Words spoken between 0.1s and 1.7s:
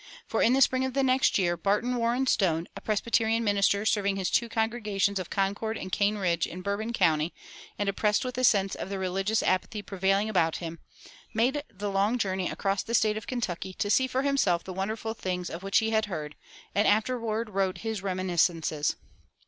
For in the spring of the next year